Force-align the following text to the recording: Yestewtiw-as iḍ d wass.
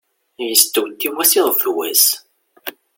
Yestewtiw-as 0.47 1.31
iḍ 1.39 1.47
d 1.61 1.63
wass. 1.75 2.05